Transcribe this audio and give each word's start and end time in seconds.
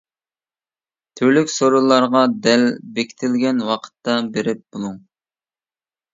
تۈرلۈك 1.19 1.51
سورۇنلارغا 1.55 2.23
دەل 2.47 2.65
بېكىتىلگەن 2.97 3.61
ۋاقىتتا 3.69 4.19
بېرىپ 4.39 4.67
بولۇڭ. 4.73 4.99